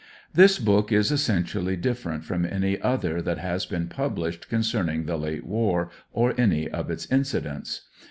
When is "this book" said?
0.33-0.91